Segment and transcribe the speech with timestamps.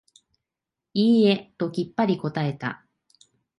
[0.95, 2.87] いいえ、ときっぱり答えた。